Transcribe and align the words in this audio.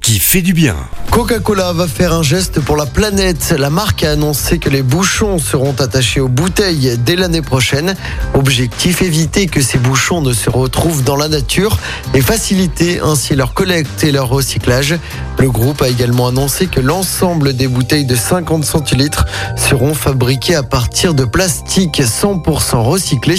qui 0.00 0.18
fait 0.18 0.42
du 0.42 0.52
bien. 0.52 0.76
Coca-Cola 1.10 1.72
va 1.72 1.88
faire 1.88 2.12
un 2.12 2.22
geste 2.22 2.60
pour 2.60 2.76
la 2.76 2.86
planète. 2.86 3.54
La 3.58 3.70
marque 3.70 4.04
a 4.04 4.12
annoncé 4.12 4.58
que 4.58 4.68
les 4.68 4.82
bouchons 4.82 5.38
seront 5.38 5.72
attachés 5.72 6.20
aux 6.20 6.28
bouteilles 6.28 6.96
dès 7.04 7.16
l'année 7.16 7.42
prochaine. 7.42 7.94
Objectif 8.34 9.02
éviter 9.02 9.46
que 9.46 9.60
ces 9.60 9.78
bouchons 9.78 10.20
ne 10.20 10.32
se 10.32 10.50
retrouvent 10.50 11.02
dans 11.02 11.16
la 11.16 11.28
nature 11.28 11.78
et 12.14 12.20
faciliter 12.20 13.00
ainsi 13.00 13.34
leur 13.34 13.54
collecte 13.54 14.04
et 14.04 14.12
leur 14.12 14.28
recyclage. 14.28 14.96
Le 15.38 15.50
groupe 15.50 15.82
a 15.82 15.88
également 15.88 16.28
annoncé 16.28 16.66
que 16.66 16.80
l'ensemble 16.80 17.54
des 17.54 17.68
bouteilles 17.68 18.04
de 18.04 18.16
50 18.16 18.64
centilitres 18.64 19.24
seront 19.56 19.94
fabriquées 19.94 20.56
à 20.56 20.62
partir 20.62 21.14
de 21.14 21.24
plastique 21.24 22.00
100% 22.00 22.76
recyclé 22.82 23.36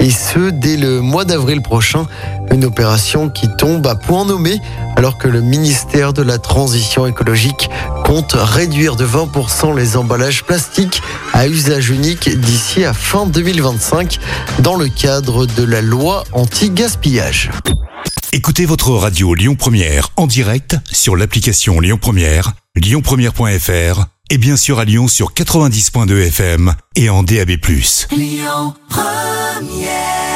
et 0.00 0.10
ce 0.10 0.50
dès 0.50 0.76
le 0.76 1.00
mois 1.00 1.24
d'avril 1.24 1.62
prochain. 1.62 2.06
Une 2.50 2.64
opération 2.64 3.28
qui 3.30 3.48
tombe 3.56 3.86
à 3.86 3.94
point 3.94 4.24
nommé 4.24 4.60
alors 4.96 5.16
que 5.18 5.28
le 5.28 5.40
ministère 5.40 6.01
de 6.10 6.22
la 6.22 6.38
Transition 6.38 7.06
écologique 7.06 7.70
compte 8.04 8.32
réduire 8.34 8.96
de 8.96 9.06
20% 9.06 9.76
les 9.76 9.96
emballages 9.96 10.42
plastiques 10.42 11.00
à 11.32 11.46
usage 11.46 11.90
unique 11.90 12.28
d'ici 12.40 12.84
à 12.84 12.92
fin 12.92 13.26
2025 13.26 14.18
dans 14.58 14.74
le 14.74 14.88
cadre 14.88 15.46
de 15.46 15.62
la 15.62 15.80
loi 15.80 16.24
anti-gaspillage. 16.32 17.50
Écoutez 18.32 18.66
votre 18.66 18.90
radio 18.90 19.34
Lyon 19.34 19.54
Première 19.54 20.08
en 20.16 20.26
direct 20.26 20.76
sur 20.90 21.14
l'application 21.14 21.78
Lyon 21.78 21.98
Première, 22.00 22.52
lyonpremière.fr 22.74 24.06
et 24.30 24.38
bien 24.38 24.56
sûr 24.56 24.80
à 24.80 24.84
Lyon 24.84 25.06
sur 25.06 25.32
90.2 25.32 26.26
FM 26.26 26.74
et 26.96 27.10
en 27.10 27.22
DAB+. 27.22 27.50
Lyon 28.10 28.74
Première 28.88 30.31